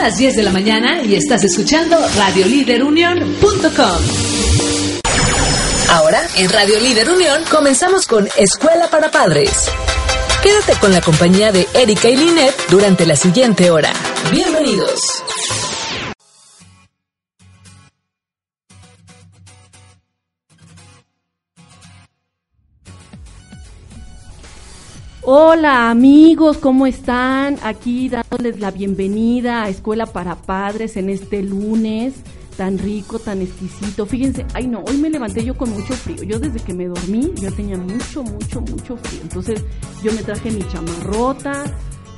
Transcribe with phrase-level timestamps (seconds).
[0.00, 4.00] las 10 de la mañana y estás escuchando radioliderunión.com.
[5.90, 9.70] Ahora, en Radio Líder Unión, comenzamos con Escuela para Padres.
[10.42, 13.92] Quédate con la compañía de Erika y Linet durante la siguiente hora.
[14.30, 15.22] Bienvenidos.
[25.22, 27.58] Hola amigos, ¿cómo están?
[27.62, 32.14] Aquí dándoles la bienvenida a Escuela para Padres en este lunes
[32.56, 34.06] tan rico, tan exquisito.
[34.06, 36.22] Fíjense, ay no, hoy me levanté yo con mucho frío.
[36.22, 39.20] Yo desde que me dormí, yo tenía mucho, mucho, mucho frío.
[39.22, 39.62] Entonces
[40.02, 41.64] yo me traje mi chamarrota,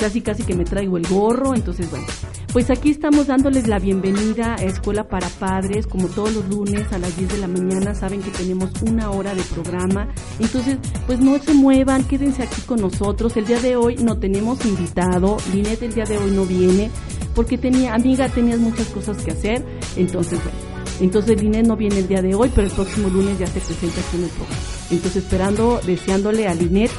[0.02, 2.04] casi casi que me traigo el gorro, entonces bueno,
[2.52, 6.98] pues aquí estamos dándoles la bienvenida a Escuela para Padres, como todos los lunes a
[6.98, 10.08] las 10 de la mañana, saben que tenemos una hora de programa,
[10.40, 14.66] entonces pues no se muevan, quédense aquí con nosotros, el día de hoy no tenemos
[14.66, 16.90] invitado, Linet el día de hoy no viene,
[17.36, 20.58] porque tenía, amiga, tenías muchas cosas que hacer, entonces bueno,
[21.00, 24.00] entonces Linet no viene el día de hoy, pero el próximo lunes ya se presenta
[24.00, 24.60] aquí en el programa.
[24.90, 26.90] Entonces esperando, deseándole a Linet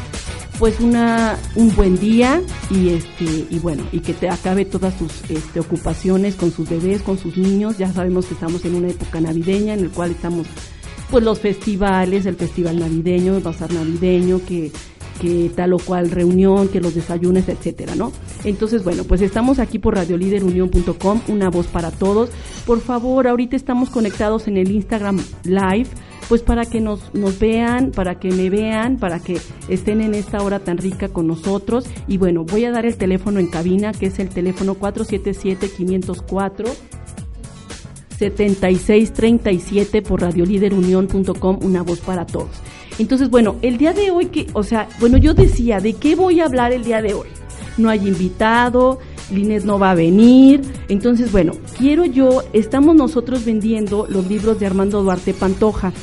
[0.63, 5.11] pues una un buen día y este y bueno y que te acabe todas sus
[5.29, 9.19] este, ocupaciones con sus bebés con sus niños ya sabemos que estamos en una época
[9.19, 10.47] navideña en el cual estamos
[11.11, 14.71] pues los festivales el festival navideño el bazar navideño que
[15.19, 18.11] que tal o cual reunión, que los desayunes, etcétera, ¿no?
[18.43, 22.29] Entonces, bueno, pues estamos aquí por radioliderunión.com, una voz para todos.
[22.65, 25.87] Por favor, ahorita estamos conectados en el Instagram Live
[26.29, 30.41] pues para que nos, nos vean, para que me vean, para que estén en esta
[30.41, 31.85] hora tan rica con nosotros.
[32.07, 36.69] Y bueno, voy a dar el teléfono en cabina, que es el teléfono 477-504.
[38.17, 42.61] 7637 por radioliderunión.com, una voz para todos.
[42.99, 46.39] Entonces, bueno, el día de hoy que, o sea, bueno, yo decía, ¿de qué voy
[46.39, 47.27] a hablar el día de hoy?
[47.77, 48.99] No hay invitado,
[49.31, 50.61] Linet no va a venir.
[50.89, 55.93] Entonces, bueno, quiero yo, estamos nosotros vendiendo los libros de Armando Duarte Pantoja.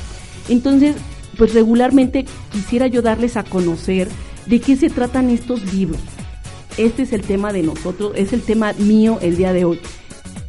[0.49, 0.97] Entonces,
[1.37, 4.09] pues regularmente quisiera yo darles a conocer
[4.47, 6.01] de qué se tratan estos libros.
[6.77, 9.81] Este es el tema de nosotros, es el tema mío el día de hoy.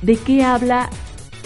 [0.01, 0.89] ¿De qué habla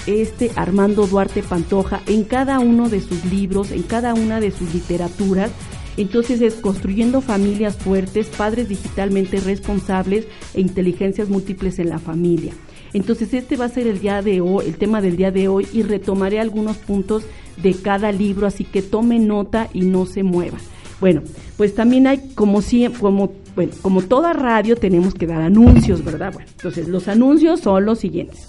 [0.06, 4.74] este Armando Duarte Pantoja en cada uno de sus libros, en cada una de sus
[4.74, 5.52] literaturas?
[5.98, 12.54] Entonces es construyendo familias fuertes, padres digitalmente responsables e inteligencias múltiples en la familia.
[12.94, 15.68] Entonces este va a ser el día de hoy, el tema del día de hoy
[15.74, 17.24] y retomaré algunos puntos
[17.58, 20.58] de cada libro, así que tome nota y no se mueva.
[21.00, 21.22] Bueno,
[21.58, 22.62] pues también hay como
[23.00, 26.34] como bueno, como toda radio tenemos que dar anuncios, ¿verdad?
[26.34, 28.48] Bueno, entonces los anuncios son los siguientes.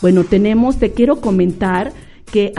[0.00, 1.92] Bueno, tenemos, te quiero comentar
[2.30, 2.52] que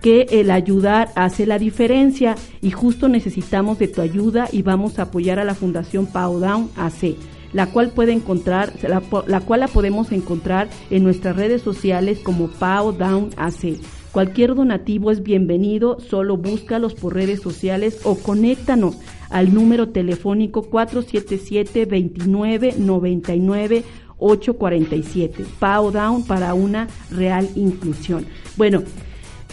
[0.00, 5.02] que el ayudar hace la diferencia y justo necesitamos de tu ayuda y vamos a
[5.02, 7.16] apoyar a la Fundación Pau Down AC
[7.52, 12.92] la cual puede encontrar, la, cual la podemos encontrar en nuestras redes sociales como Pau
[12.92, 13.76] Down AC.
[14.12, 18.98] Cualquier donativo es bienvenido, solo búscalos por redes sociales o conéctanos
[19.30, 23.84] al número telefónico 477 29 99
[24.18, 25.44] 847.
[25.58, 28.26] Pau Down para una real inclusión.
[28.56, 28.82] Bueno,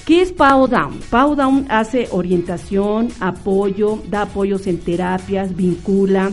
[0.07, 1.01] ¿Qué es Pau Down?
[1.09, 6.31] Pau Down hace orientación, apoyo, da apoyos en terapias, vincula.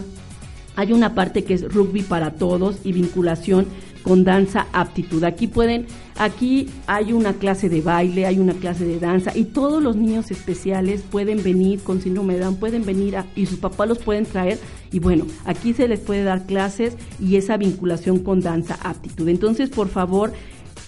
[0.76, 3.66] Hay una parte que es rugby para todos y vinculación
[4.04, 5.24] con danza aptitud.
[5.24, 5.86] Aquí pueden,
[6.16, 10.30] aquí hay una clase de baile, hay una clase de danza y todos los niños
[10.30, 14.60] especiales pueden venir con síndrome de Down, pueden venir y sus papás los pueden traer
[14.92, 19.28] y bueno, aquí se les puede dar clases y esa vinculación con danza aptitud.
[19.28, 20.32] Entonces, por favor,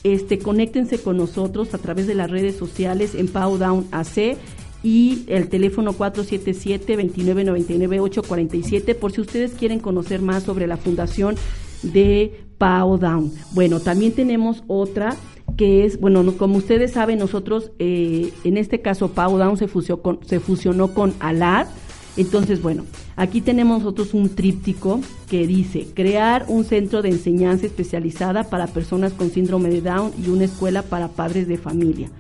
[0.05, 4.37] este, conéctense con nosotros a través de las redes sociales en Pau Down AC
[4.83, 11.37] y el teléfono 477-2999-847 por si ustedes quieren conocer más sobre la fundación
[11.83, 13.33] de Pau Down.
[13.53, 15.17] Bueno, también tenemos otra
[15.57, 19.67] que es, bueno, como ustedes saben, nosotros, eh, en este caso, Pau Down se,
[19.99, 21.69] con, se fusionó con Alad
[22.17, 22.85] entonces, bueno,
[23.15, 29.13] aquí tenemos nosotros un tríptico que dice crear un centro de enseñanza especializada para personas
[29.13, 32.11] con síndrome de Down y una escuela para padres de familia,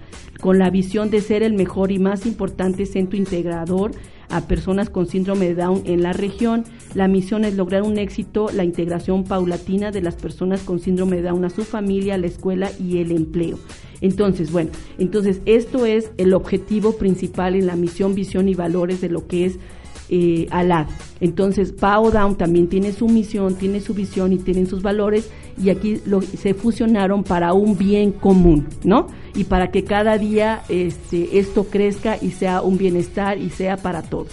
[0.40, 3.92] con la visión de ser el mejor y más importante centro integrador
[4.28, 6.64] a personas con síndrome de Down en la región.
[6.94, 11.22] La misión es lograr un éxito, la integración paulatina de las personas con síndrome de
[11.22, 13.58] Down a su familia, la escuela y el empleo.
[14.00, 19.08] Entonces, bueno, entonces esto es el objetivo principal en la misión, visión y valores de
[19.08, 19.58] lo que es
[20.08, 20.86] eh, Alad.
[21.20, 25.30] Entonces, Pau Down también tiene su misión, tiene su visión y tienen sus valores
[25.62, 26.00] y aquí
[26.38, 29.06] se fusionaron para un bien común, ¿no?
[29.34, 34.02] Y para que cada día este, esto crezca y sea un bienestar y sea para
[34.02, 34.28] todos.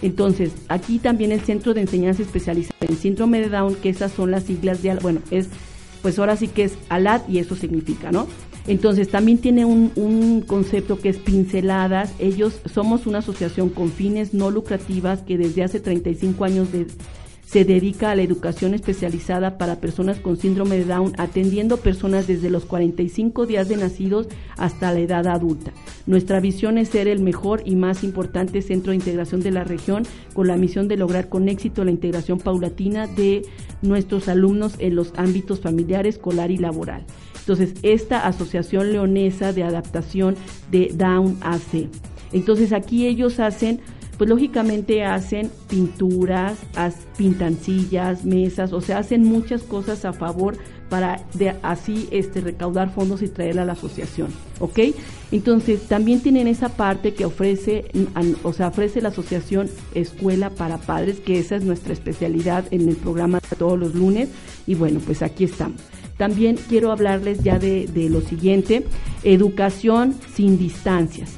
[0.00, 4.30] Entonces, aquí también el Centro de Enseñanza Especializada en Síndrome de Down, que esas son
[4.30, 5.48] las siglas de, bueno, es
[6.02, 8.26] pues ahora sí que es alad y eso significa, ¿no?
[8.68, 12.12] Entonces también tiene un, concepto que es pinceladas.
[12.18, 16.68] Ellos somos una asociación con fines no lucrativas que desde hace 35 años
[17.46, 22.50] se dedica a la educación especializada para personas con síndrome de Down, atendiendo personas desde
[22.50, 24.28] los 45 días de nacidos
[24.58, 25.72] hasta la edad adulta.
[26.06, 30.02] Nuestra visión es ser el mejor y más importante centro de integración de la región
[30.34, 33.46] con la misión de lograr con éxito la integración paulatina de
[33.80, 37.06] nuestros alumnos en los ámbitos familiar, escolar y laboral.
[37.48, 40.36] Entonces, esta Asociación Leonesa de Adaptación
[40.70, 41.88] de Down AC.
[42.32, 43.80] Entonces, aquí ellos hacen
[44.18, 46.58] pues lógicamente hacen pinturas,
[47.16, 50.58] pintan sillas, mesas, o sea, hacen muchas cosas a favor
[50.88, 54.28] para de así este recaudar fondos y traerla a la asociación,
[54.58, 54.80] ¿ok?
[55.30, 57.84] Entonces también tienen esa parte que ofrece,
[58.42, 62.96] o sea, ofrece la asociación Escuela para Padres, que esa es nuestra especialidad en el
[62.96, 64.30] programa todos los lunes,
[64.66, 65.80] y bueno, pues aquí estamos.
[66.18, 68.84] También quiero hablarles ya de, lo siguiente,
[69.22, 71.30] educación sin distancias.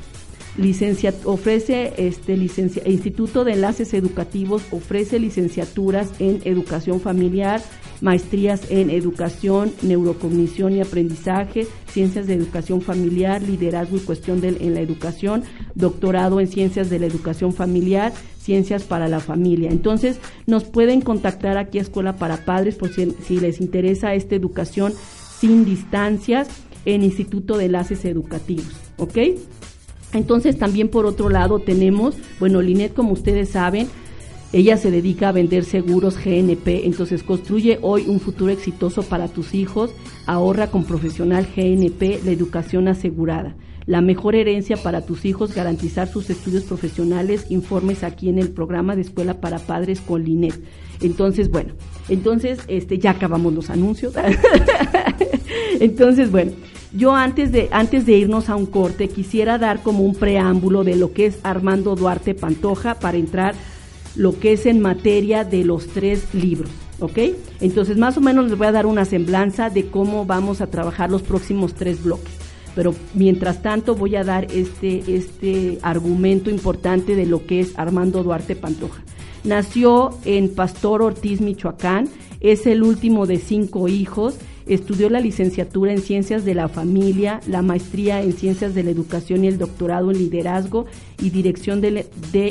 [0.57, 7.63] Licencia, ofrece este licencia, Instituto de Enlaces Educativos ofrece licenciaturas en educación familiar,
[8.01, 14.75] maestrías en educación, neurocognición y aprendizaje, ciencias de educación familiar, liderazgo y cuestión de, en
[14.75, 15.45] la educación,
[15.75, 19.71] doctorado en ciencias de la educación familiar, ciencias para la familia.
[19.71, 24.35] Entonces, nos pueden contactar aquí a Escuela para Padres por si, si les interesa esta
[24.35, 24.93] educación
[25.39, 26.49] sin distancias
[26.85, 29.19] en Instituto de Enlaces Educativos, ¿ok?
[30.13, 33.87] Entonces también por otro lado tenemos, bueno, Linet como ustedes saben,
[34.53, 39.55] ella se dedica a vender seguros GNP, entonces construye hoy un futuro exitoso para tus
[39.55, 39.93] hijos,
[40.27, 43.55] ahorra con profesional GNP la educación asegurada.
[43.91, 48.95] La mejor herencia para tus hijos, garantizar sus estudios profesionales, informes aquí en el programa
[48.95, 50.55] de Escuela para Padres con Linet.
[51.01, 51.73] Entonces, bueno,
[52.09, 54.15] entonces este ya acabamos los anuncios.
[55.81, 56.53] entonces, bueno,
[56.93, 60.95] yo antes de, antes de irnos a un corte quisiera dar como un preámbulo de
[60.95, 63.57] lo que es Armando Duarte Pantoja para entrar
[64.15, 66.71] lo que es en materia de los tres libros.
[67.01, 67.19] ¿Ok?
[67.61, 71.11] Entonces más o menos les voy a dar una semblanza de cómo vamos a trabajar
[71.11, 72.50] los próximos tres bloques.
[72.81, 78.23] Pero mientras tanto voy a dar este, este argumento importante de lo que es Armando
[78.23, 79.03] Duarte Pantoja.
[79.45, 82.09] Nació en Pastor Ortiz, Michoacán,
[82.41, 84.39] es el último de cinco hijos
[84.71, 89.43] Estudió la licenciatura en Ciencias de la Familia, la maestría en Ciencias de la Educación
[89.43, 90.87] y el doctorado en Liderazgo
[91.21, 92.07] y Dirección de,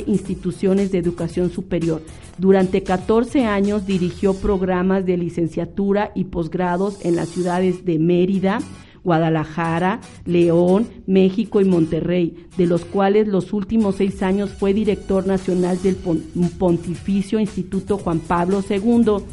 [0.06, 2.02] Instituciones de Educación Superior.
[2.36, 8.58] Durante 14 años dirigió programas de licenciatura y posgrados en las ciudades de Mérida,
[9.04, 15.80] Guadalajara, León, México y Monterrey, de los cuales los últimos seis años fue director nacional
[15.82, 19.24] del Pontificio Instituto Juan Pablo II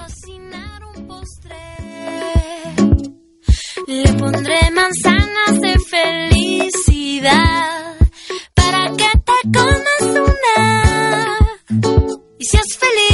[3.86, 7.34] Le pondré manzanas de felicidad
[8.54, 11.38] para que te comas una.
[12.38, 13.13] Y seas feliz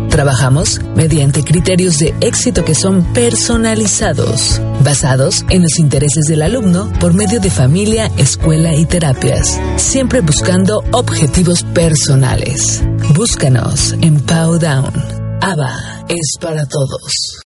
[0.11, 7.13] Trabajamos mediante criterios de éxito que son personalizados, basados en los intereses del alumno por
[7.13, 12.83] medio de familia, escuela y terapias, siempre buscando objetivos personales.
[13.15, 14.93] Búscanos en Powdown.
[15.41, 17.41] ABA es para todos.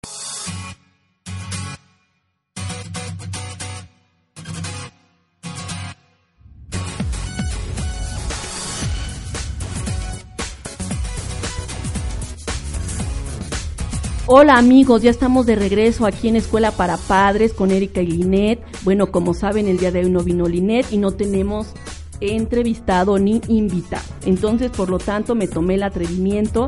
[14.38, 18.62] Hola amigos, ya estamos de regreso aquí en Escuela para Padres con Erika y Linet.
[18.84, 21.72] Bueno, como saben, el día de hoy no vino Linet y no tenemos
[22.20, 24.04] entrevistado ni invitado.
[24.26, 26.68] Entonces, por lo tanto, me tomé el atrevimiento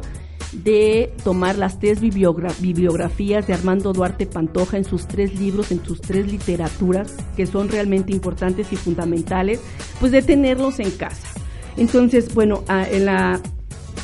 [0.54, 5.84] de tomar las tres bibliogra- bibliografías de Armando Duarte Pantoja en sus tres libros, en
[5.84, 9.60] sus tres literaturas, que son realmente importantes y fundamentales,
[10.00, 11.28] pues de tenerlos en casa.
[11.76, 13.42] Entonces, bueno, en la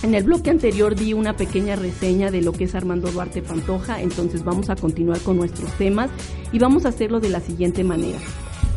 [0.03, 4.01] en el bloque anterior di una pequeña reseña de lo que es Armando Duarte Pantoja,
[4.01, 6.10] entonces vamos a continuar con nuestros temas
[6.51, 8.19] y vamos a hacerlo de la siguiente manera.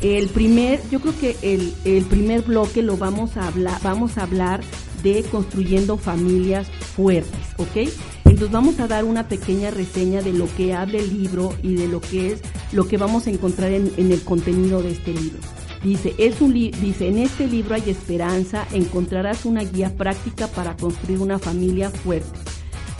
[0.02, 4.22] El primer, yo creo que el, el primer bloque lo vamos a hablar, vamos a
[4.22, 4.62] hablar
[5.02, 7.90] de construyendo familias fuertes, ¿ok?
[8.24, 11.88] Entonces vamos a dar una pequeña reseña de lo que habla el libro y de
[11.88, 12.40] lo que es
[12.72, 15.38] lo que vamos a encontrar en, en el contenido de este libro.
[15.86, 21.20] Dice, es un dice, en este libro hay esperanza, encontrarás una guía práctica para construir
[21.20, 22.36] una familia fuerte,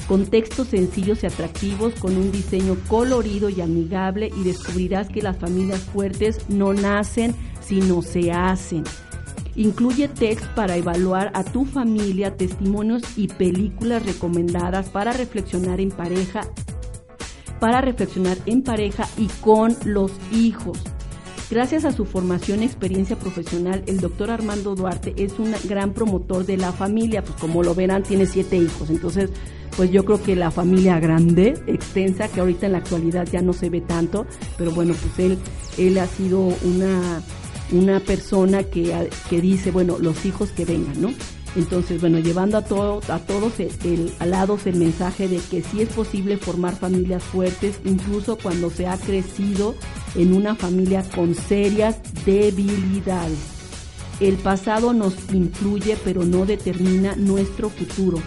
[0.06, 5.36] con textos sencillos y atractivos, con un diseño colorido y amigable y descubrirás que las
[5.36, 8.84] familias fuertes no nacen, sino se hacen.
[9.56, 16.42] Incluye text para evaluar a tu familia, testimonios y películas recomendadas para reflexionar en pareja,
[17.58, 20.78] para reflexionar en pareja y con los hijos.
[21.48, 26.44] Gracias a su formación y experiencia profesional, el doctor Armando Duarte es un gran promotor
[26.44, 29.30] de la familia, pues como lo verán tiene siete hijos, entonces
[29.76, 33.52] pues yo creo que la familia grande, extensa, que ahorita en la actualidad ya no
[33.52, 34.26] se ve tanto,
[34.58, 35.38] pero bueno, pues él,
[35.78, 37.22] él ha sido una,
[37.70, 41.10] una persona que, que dice, bueno, los hijos que vengan, ¿no?
[41.56, 45.62] Entonces, bueno, llevando a, todo, a todos el, el- al lado el mensaje de que
[45.62, 49.74] sí es posible formar familias fuertes, incluso cuando se ha crecido
[50.16, 53.38] en una familia con serias debilidades.
[54.20, 58.18] El pasado nos influye pero no determina nuestro futuro.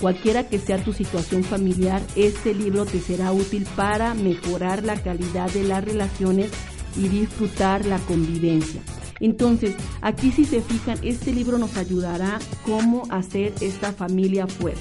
[0.00, 5.50] Cualquiera que sea tu situación familiar, este libro te será útil para mejorar la calidad
[5.50, 6.50] de las relaciones
[6.96, 8.80] y disfrutar la convivencia.
[9.20, 14.80] Entonces, aquí si se fijan, este libro nos ayudará cómo hacer esta familia fuerte.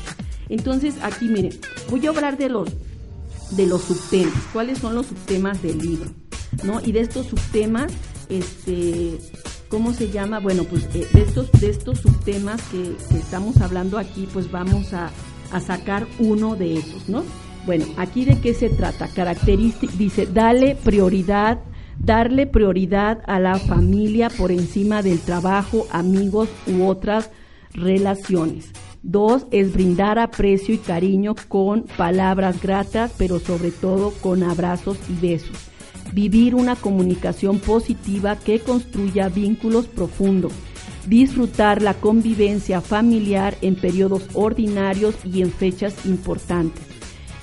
[0.49, 1.59] Entonces, aquí miren,
[1.89, 2.69] voy a hablar de los
[3.51, 6.09] de los subtemas, cuáles son los subtemas del libro,
[6.63, 6.81] ¿no?
[6.81, 7.91] Y de estos subtemas,
[8.29, 9.17] este,
[9.69, 10.39] ¿cómo se llama?
[10.39, 15.11] Bueno, pues eh, de estos de estos subtemas que, estamos hablando aquí, pues vamos a,
[15.51, 17.23] a sacar uno de esos, ¿no?
[17.65, 19.09] Bueno, aquí de qué se trata?
[19.09, 21.59] Característica, dice, dale prioridad,
[21.99, 27.29] darle prioridad a la familia por encima del trabajo, amigos u otras
[27.73, 28.71] relaciones.
[29.03, 35.13] Dos es brindar aprecio y cariño con palabras gratas, pero sobre todo con abrazos y
[35.25, 35.69] besos.
[36.13, 40.53] Vivir una comunicación positiva que construya vínculos profundos.
[41.07, 46.83] Disfrutar la convivencia familiar en periodos ordinarios y en fechas importantes.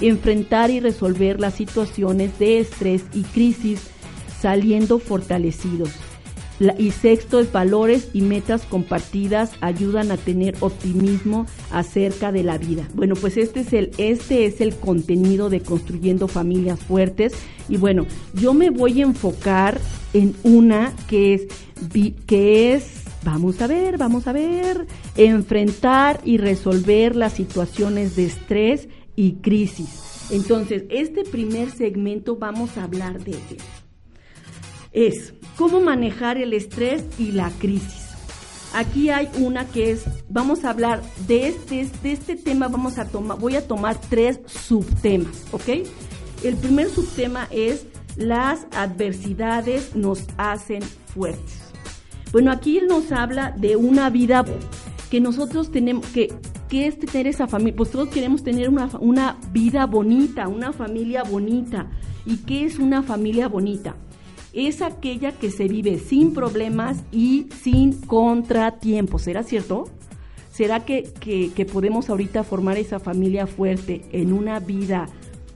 [0.01, 3.91] Enfrentar y resolver las situaciones de estrés y crisis
[4.41, 5.91] saliendo fortalecidos.
[6.79, 12.89] Y sexto es valores y metas compartidas ayudan a tener optimismo acerca de la vida.
[12.95, 17.33] Bueno, pues este es el este es el contenido de construyendo familias fuertes
[17.69, 19.81] y bueno, yo me voy a enfocar
[20.13, 21.49] en una que es
[22.27, 28.89] que es vamos a ver, vamos a ver, enfrentar y resolver las situaciones de estrés
[29.17, 30.29] y crisis.
[30.31, 33.35] Entonces, este primer segmento vamos a hablar de
[34.95, 38.05] es cómo manejar el estrés y la crisis.
[38.75, 43.07] Aquí hay una que es, vamos a hablar de este, de este tema, vamos a
[43.07, 45.87] tomar, voy a tomar tres subtemas, ¿ok?
[46.43, 47.87] El primer subtema es
[48.17, 51.61] las adversidades nos hacen fuertes.
[52.33, 54.45] Bueno, aquí él nos habla de una vida
[55.09, 56.33] que nosotros tenemos, que,
[56.69, 61.23] que es tener esa familia, pues todos queremos tener una, una vida bonita, una familia
[61.23, 61.87] bonita.
[62.27, 63.95] ¿Y qué es una familia bonita?
[64.55, 69.23] Es aquella que se vive sin problemas y sin contratiempos.
[69.23, 69.89] ¿Será cierto?
[70.53, 75.09] ¿Será que, que, podemos ahorita formar esa familia fuerte en una vida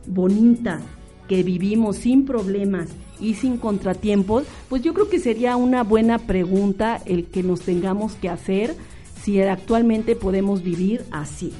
[0.08, 0.80] bonita
[1.28, 2.88] que vivimos sin problemas
[3.20, 4.42] y sin contratiempos?
[4.68, 8.74] Pues yo creo que sería una buena pregunta el que nos tengamos que hacer
[9.22, 11.52] si actualmente podemos vivir así.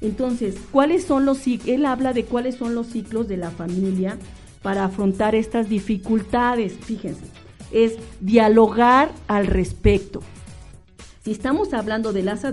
[0.00, 4.16] Entonces, ¿cuáles son los él habla de cuáles son los ciclos de la familia
[4.62, 6.74] para afrontar estas dificultades?
[6.74, 7.24] Fíjense,
[7.72, 10.20] es dialogar al respecto.
[11.24, 12.44] Si estamos hablando de las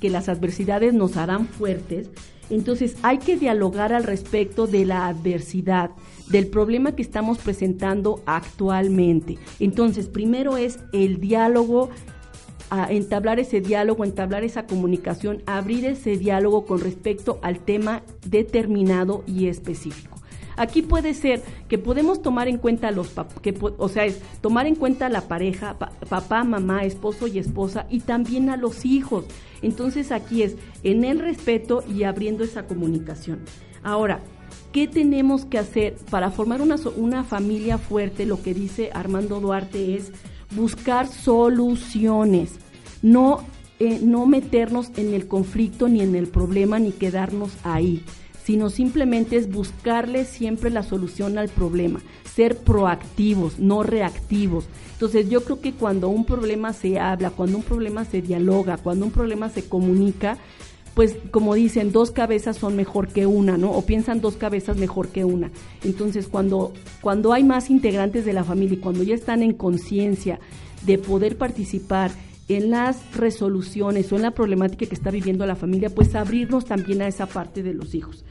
[0.00, 2.08] que las adversidades nos harán fuertes,
[2.50, 5.90] entonces hay que dialogar al respecto de la adversidad,
[6.28, 9.38] del problema que estamos presentando actualmente.
[9.58, 11.90] Entonces, primero es el diálogo
[12.88, 19.48] entablar ese diálogo, entablar esa comunicación, abrir ese diálogo con respecto al tema determinado y
[19.48, 20.11] específico.
[20.56, 23.08] Aquí puede ser que podemos tomar en cuenta los
[23.42, 27.86] que o sea, es tomar en cuenta la pareja, pa- papá, mamá, esposo y esposa
[27.90, 29.24] y también a los hijos.
[29.62, 33.40] Entonces aquí es en el respeto y abriendo esa comunicación.
[33.82, 34.20] Ahora,
[34.72, 38.26] ¿qué tenemos que hacer para formar una, una familia fuerte?
[38.26, 40.12] Lo que dice Armando Duarte es
[40.54, 42.58] buscar soluciones,
[43.02, 43.40] no,
[43.78, 48.04] eh, no meternos en el conflicto ni en el problema ni quedarnos ahí,
[48.44, 52.00] sino simplemente es buscarle siempre la solución al problema,
[52.34, 54.66] ser proactivos, no reactivos.
[54.92, 59.06] Entonces yo creo que cuando un problema se habla, cuando un problema se dialoga, cuando
[59.06, 60.38] un problema se comunica,
[60.94, 63.70] pues como dicen, dos cabezas son mejor que una, ¿no?
[63.70, 65.50] O piensan dos cabezas mejor que una.
[65.84, 70.38] Entonces, cuando, cuando hay más integrantes de la familia y cuando ya están en conciencia
[70.84, 72.10] de poder participar
[72.48, 77.00] en las resoluciones o en la problemática que está viviendo la familia, pues abrirnos también
[77.00, 78.24] a esa parte de los hijos.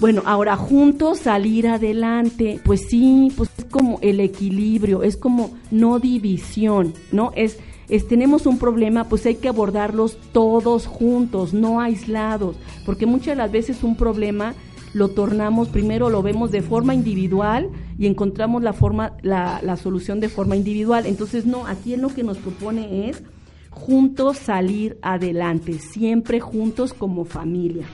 [0.00, 5.98] Bueno, ahora juntos salir adelante, pues sí, pues es como el equilibrio, es como no
[5.98, 7.32] división, ¿no?
[7.36, 7.58] Es,
[7.90, 13.52] es tenemos un problema, pues hay que abordarlos todos juntos, no aislados, porque muchas las
[13.52, 14.54] veces un problema
[14.94, 20.18] lo tornamos, primero lo vemos de forma individual y encontramos la forma, la, la solución
[20.18, 21.04] de forma individual.
[21.04, 23.22] Entonces, no, aquí en lo que nos propone es
[23.68, 27.86] juntos salir adelante, siempre juntos como familia.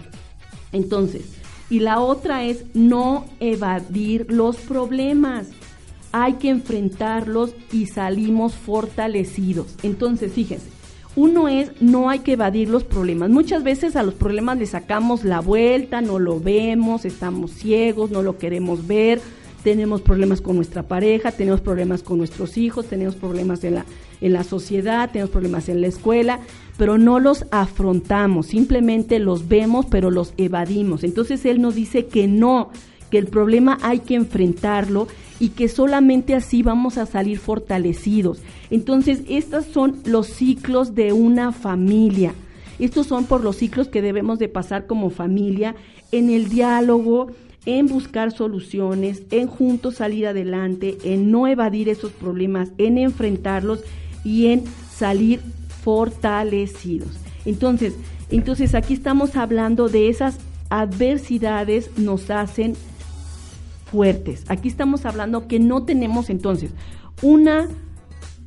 [0.72, 1.36] Entonces,
[1.68, 5.48] y la otra es no evadir los problemas.
[6.12, 9.74] Hay que enfrentarlos y salimos fortalecidos.
[9.82, 10.68] Entonces, fíjense,
[11.16, 13.30] uno es no hay que evadir los problemas.
[13.30, 18.22] Muchas veces a los problemas le sacamos la vuelta, no lo vemos, estamos ciegos, no
[18.22, 19.20] lo queremos ver,
[19.66, 23.84] tenemos problemas con nuestra pareja, tenemos problemas con nuestros hijos, tenemos problemas en la,
[24.20, 26.38] en la sociedad, tenemos problemas en la escuela,
[26.78, 31.02] pero no los afrontamos, simplemente los vemos, pero los evadimos.
[31.02, 32.70] Entonces él nos dice que no,
[33.10, 35.08] que el problema hay que enfrentarlo
[35.40, 38.42] y que solamente así vamos a salir fortalecidos.
[38.70, 42.34] Entonces, estos son los ciclos de una familia.
[42.78, 45.74] Estos son por los ciclos que debemos de pasar como familia
[46.12, 47.32] en el diálogo,
[47.66, 53.82] en buscar soluciones, en juntos salir adelante, en no evadir esos problemas, en enfrentarlos
[54.24, 55.40] y en salir
[55.82, 57.10] fortalecidos.
[57.44, 57.94] Entonces,
[58.30, 60.38] entonces aquí estamos hablando de esas
[60.70, 62.74] adversidades nos hacen
[63.90, 64.44] fuertes.
[64.48, 66.70] Aquí estamos hablando que no tenemos entonces
[67.22, 67.68] una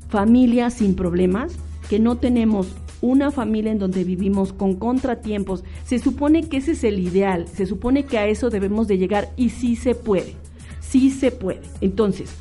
[0.10, 1.54] familia sin problemas,
[1.90, 2.68] que no tenemos
[3.02, 7.66] una familia en donde vivimos con contratiempos, se supone que ese es el ideal, se
[7.66, 10.36] supone que a eso debemos de llegar y sí se puede,
[10.80, 11.62] sí se puede.
[11.82, 12.32] Entonces,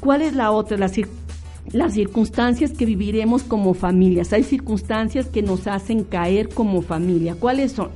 [0.00, 0.76] ¿cuál es la otra?
[0.78, 0.88] La
[1.70, 4.32] las circunstancias que viviremos como familias.
[4.32, 7.36] Hay circunstancias que nos hacen caer como familia.
[7.38, 7.90] ¿Cuáles son?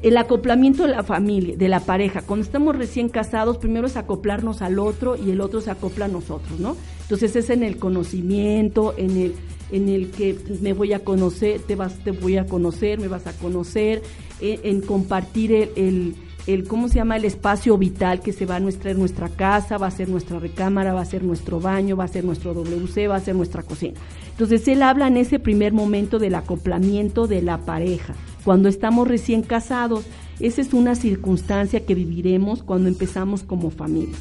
[0.00, 2.22] El acoplamiento de la familia, de la pareja.
[2.22, 6.08] Cuando estamos recién casados, primero es acoplarnos al otro y el otro se acopla a
[6.08, 6.76] nosotros, ¿no?
[7.02, 9.34] Entonces es en el conocimiento, en el,
[9.72, 13.26] en el que me voy a conocer, te vas, te voy a conocer, me vas
[13.26, 14.02] a conocer,
[14.40, 16.14] en, en compartir el, el,
[16.46, 17.16] el, ¿cómo se llama?
[17.16, 20.92] El espacio vital que se va a nuestra, nuestra casa, va a ser nuestra recámara,
[20.92, 23.98] va a ser nuestro baño, va a ser nuestro WC, va a ser nuestra cocina.
[24.30, 28.14] Entonces él habla en ese primer momento del acoplamiento de la pareja.
[28.44, 30.04] Cuando estamos recién casados,
[30.40, 34.16] esa es una circunstancia que viviremos cuando empezamos como familia.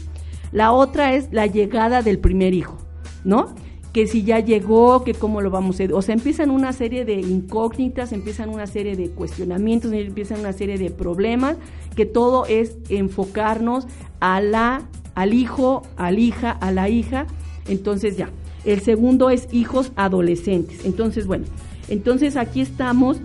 [0.51, 2.77] La otra es la llegada del primer hijo,
[3.23, 3.55] ¿no?
[3.93, 5.83] Que si ya llegó, que cómo lo vamos a...
[5.93, 10.77] O sea, empiezan una serie de incógnitas, empiezan una serie de cuestionamientos, empiezan una serie
[10.77, 11.57] de problemas,
[11.95, 13.87] que todo es enfocarnos
[14.21, 17.27] a la, al hijo, a la hija, a la hija.
[17.67, 18.29] Entonces ya.
[18.63, 20.85] El segundo es hijos adolescentes.
[20.85, 21.45] Entonces, bueno,
[21.89, 23.17] entonces aquí estamos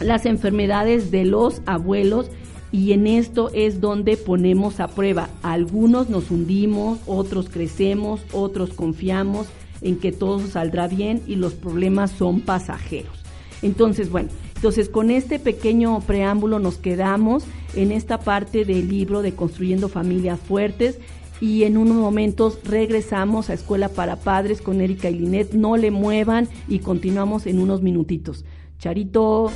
[0.00, 2.30] las enfermedades de los abuelos
[2.72, 5.28] y en esto es donde ponemos a prueba.
[5.42, 9.46] Algunos nos hundimos, otros crecemos, otros confiamos
[9.84, 13.22] en que todo saldrá bien y los problemas son pasajeros.
[13.62, 17.44] Entonces, bueno, entonces con este pequeño preámbulo nos quedamos
[17.74, 20.98] en esta parte del libro de Construyendo Familias Fuertes
[21.40, 25.52] y en unos momentos regresamos a Escuela para Padres con Erika y Linet.
[25.52, 28.44] No le muevan y continuamos en unos minutitos.
[28.78, 29.52] Charito.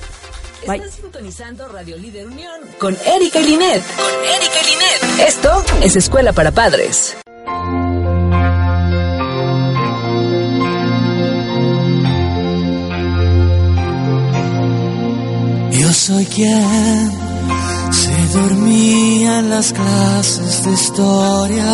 [0.66, 0.82] Bye.
[0.90, 3.44] Sintonizando Radio Líder Unión con Erika y.
[3.44, 5.28] Con Erika y Linet.
[5.28, 7.16] Esto es Escuela para Padres.
[16.08, 17.10] Soy quien
[17.90, 21.70] se dormía en las clases de historia.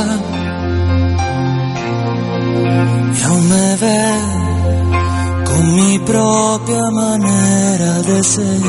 [3.16, 4.06] Y aún me ve
[5.44, 8.60] con mi propia manera de ser.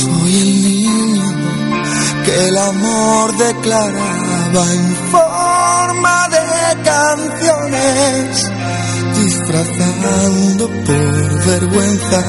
[0.00, 1.32] Soy el niño
[2.26, 8.55] que el amor declaraba en forma de canciones
[9.24, 12.24] disfrazando por vergüenza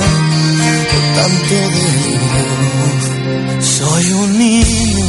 [0.91, 5.05] por tanto de Soy un niño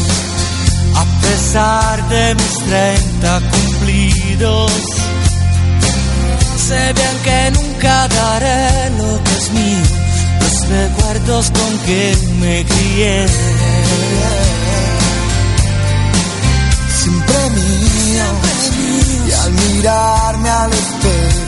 [0.95, 4.73] a pesar de mis 30 cumplidos.
[6.67, 9.85] Sé bien que nunca daré lo que es mío,
[10.41, 13.27] los recuerdos con que me crié.
[17.01, 18.27] Siempre mío,
[19.29, 21.48] y al mirarme al espejo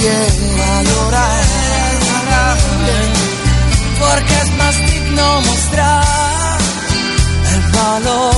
[0.00, 1.44] quiera llorar.
[4.00, 6.58] Porque es más digno mostrar
[7.54, 8.37] el valor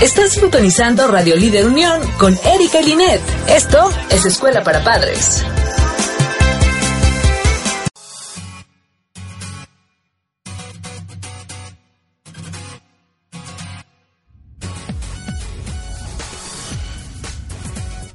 [0.00, 3.20] Estás sintonizando Radio Líder Unión con Erika y Linet.
[3.50, 5.44] Esto es Escuela para Padres.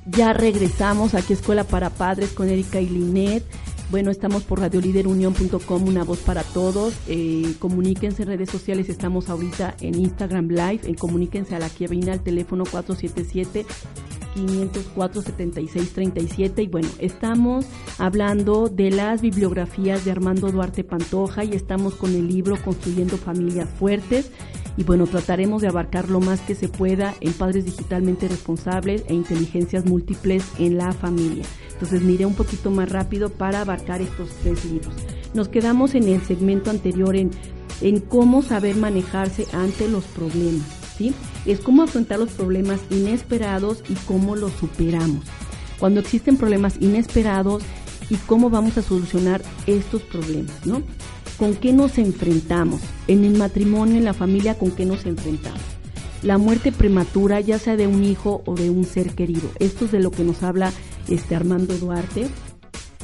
[0.07, 3.43] Ya regresamos aquí a Escuela para Padres con Erika y Linet.
[3.91, 6.93] Bueno, estamos por radioliderunión.com, una voz para todos.
[7.07, 10.81] Eh, comuníquense en redes sociales, estamos ahorita en Instagram Live.
[10.83, 13.65] Eh, comuníquense a la cabina al teléfono 477
[14.33, 17.65] 504 7637 y bueno, estamos
[17.97, 23.69] hablando de las bibliografías de Armando Duarte Pantoja y estamos con el libro Construyendo Familias
[23.69, 24.31] Fuertes
[24.77, 29.13] y bueno, trataremos de abarcar lo más que se pueda en padres digitalmente responsables e
[29.13, 31.45] inteligencias múltiples en la familia.
[31.73, 34.93] Entonces miré un poquito más rápido para abarcar estos tres libros.
[35.33, 37.31] Nos quedamos en el segmento anterior en,
[37.81, 40.67] en cómo saber manejarse ante los problemas.
[40.97, 41.13] ¿sí?
[41.45, 45.25] Es cómo afrontar los problemas inesperados y cómo los superamos.
[45.79, 47.63] Cuando existen problemas inesperados
[48.09, 50.81] y cómo vamos a solucionar estos problemas, ¿no?
[51.37, 52.81] ¿Con qué nos enfrentamos?
[53.07, 55.59] En el matrimonio, en la familia, ¿con qué nos enfrentamos?
[56.23, 59.49] La muerte prematura, ya sea de un hijo o de un ser querido.
[59.59, 60.71] Esto es de lo que nos habla
[61.09, 62.27] este Armando Duarte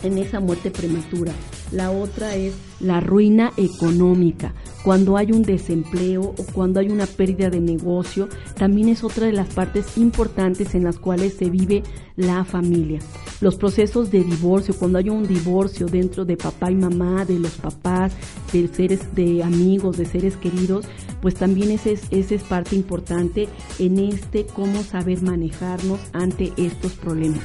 [0.03, 1.33] en esa muerte prematura.
[1.71, 4.53] La otra es la ruina económica.
[4.83, 9.33] Cuando hay un desempleo o cuando hay una pérdida de negocio, también es otra de
[9.33, 11.83] las partes importantes en las cuales se vive
[12.17, 12.99] la familia.
[13.39, 17.53] Los procesos de divorcio, cuando hay un divorcio dentro de papá y mamá, de los
[17.53, 18.13] papás,
[18.51, 20.85] de seres, de amigos, de seres queridos,
[21.21, 23.47] pues también ese es, ese es parte importante
[23.79, 27.41] en este cómo saber manejarnos ante estos problemas.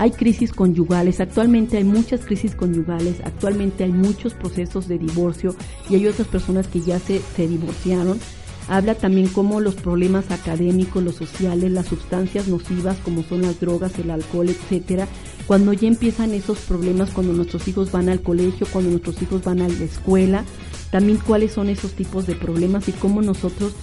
[0.00, 5.54] Hay crisis conyugales, actualmente hay muchas crisis conyugales, actualmente hay muchos procesos de divorcio
[5.90, 8.18] y hay otras personas que ya se, se divorciaron.
[8.66, 13.98] Habla también cómo los problemas académicos, los sociales, las sustancias nocivas como son las drogas,
[13.98, 15.06] el alcohol, etcétera,
[15.46, 19.60] cuando ya empiezan esos problemas, cuando nuestros hijos van al colegio, cuando nuestros hijos van
[19.60, 20.46] a la escuela,
[20.90, 23.74] también cuáles son esos tipos de problemas y cómo nosotros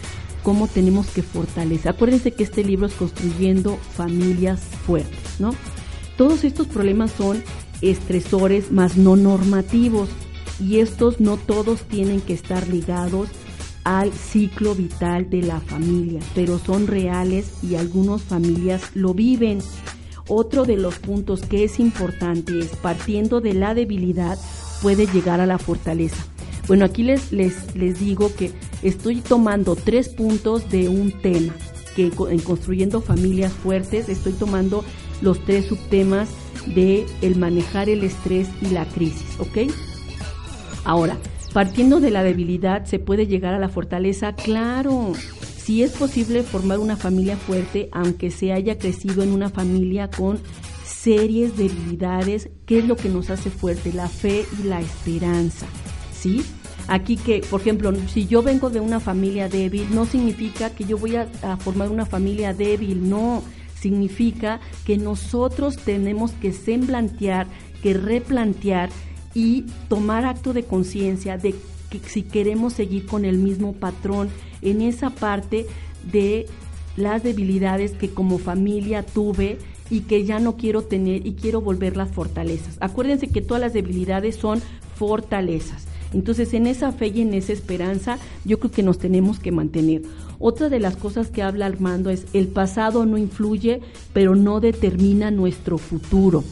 [0.42, 1.90] cómo tenemos que fortalecer.
[1.90, 5.52] Acuérdense que este libro es construyendo familias fuertes, ¿no?
[6.18, 7.44] Todos estos problemas son
[7.82, 10.10] estresores más no normativos
[10.60, 13.30] y estos no todos tienen que estar ligados
[13.84, 19.60] al ciclo vital de la familia, pero son reales y algunas familias lo viven.
[20.28, 24.38] Otro de los puntos que es importante es partiendo de la debilidad
[24.82, 26.26] puede llegar a la fortaleza.
[26.68, 28.52] Bueno, aquí les, les, les digo que
[28.82, 31.54] estoy tomando tres puntos de un tema,
[31.96, 34.84] que en construyendo familias fuertes estoy tomando
[35.22, 36.30] los tres subtemas
[36.68, 39.72] de el manejar el estrés y la crisis, ¿ok?
[40.84, 41.18] Ahora,
[41.54, 44.34] partiendo de la debilidad, ¿se puede llegar a la fortaleza?
[44.34, 45.14] Claro,
[45.58, 50.40] sí es posible formar una familia fuerte, aunque se haya crecido en una familia con
[50.86, 52.50] serias debilidades.
[52.66, 53.94] ¿Qué es lo que nos hace fuerte?
[53.94, 55.66] La fe y la esperanza,
[56.18, 56.44] ¿sí?
[56.88, 60.98] Aquí que, por ejemplo, si yo vengo de una familia débil, no significa que yo
[60.98, 63.44] voy a, a formar una familia débil, no
[63.80, 67.48] significa que nosotros tenemos que semblantear,
[67.82, 68.90] que replantear
[69.34, 71.54] y tomar acto de conciencia de
[71.90, 74.30] que si queremos seguir con el mismo patrón
[74.62, 75.68] en esa parte
[76.12, 76.48] de
[76.96, 79.60] las debilidades que como familia tuve
[79.90, 82.78] y que ya no quiero tener y quiero volver las fortalezas.
[82.82, 84.62] Acuérdense que todas las debilidades son
[84.96, 85.88] fortalezas.
[86.14, 90.02] Entonces, en esa fe y en esa esperanza, yo creo que nos tenemos que mantener.
[90.40, 93.82] Otra de las cosas que habla Armando es el pasado no influye,
[94.14, 96.44] pero no determina nuestro futuro.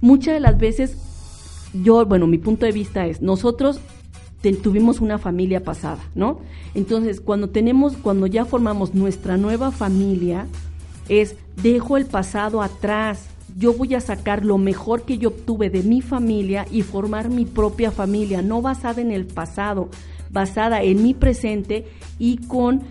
[0.00, 0.96] Muchas de las veces,
[1.72, 3.80] yo, bueno, mi punto de vista es, nosotros
[4.62, 6.40] tuvimos una familia pasada, ¿no?
[6.74, 10.46] Entonces, cuando tenemos, cuando ya formamos nuestra nueva familia,
[11.08, 13.28] es dejo el pasado atrás.
[13.58, 17.44] Yo voy a sacar lo mejor que yo obtuve de mi familia y formar mi
[17.44, 19.88] propia familia, no basada en el pasado,
[20.30, 21.86] basada en mi presente
[22.18, 22.82] y con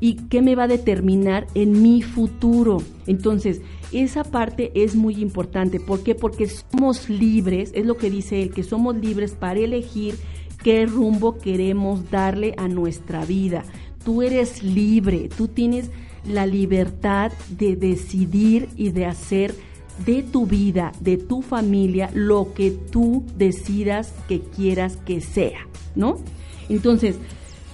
[0.00, 2.82] y qué me va a determinar en mi futuro.
[3.06, 3.60] Entonces,
[3.92, 5.78] esa parte es muy importante.
[5.78, 6.14] ¿Por qué?
[6.14, 10.16] Porque somos libres, es lo que dice él, que somos libres para elegir
[10.62, 13.64] qué rumbo queremos darle a nuestra vida.
[14.04, 15.90] Tú eres libre, tú tienes
[16.26, 19.54] la libertad de decidir y de hacer
[20.04, 26.18] de tu vida, de tu familia, lo que tú decidas que quieras que sea, ¿no?
[26.68, 27.16] Entonces,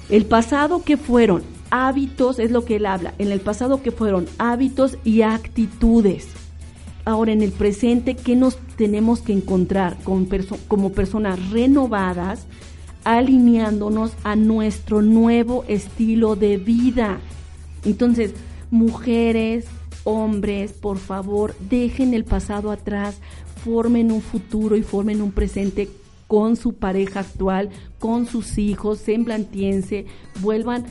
[0.08, 4.26] el pasado que fueron hábitos, es lo que él habla, en el pasado que fueron
[4.38, 6.28] hábitos y actitudes.
[7.04, 12.46] Ahora, en el presente, ¿qué nos tenemos que encontrar como personas renovadas,
[13.04, 17.20] alineándonos a nuestro nuevo estilo de vida?
[17.84, 18.34] Entonces,
[18.70, 19.66] mujeres,
[20.02, 23.18] hombres, por favor, dejen el pasado atrás,
[23.64, 25.88] formen un futuro y formen un presente
[26.26, 30.06] con su pareja actual, con sus hijos, semblantiense,
[30.40, 30.86] vuelvan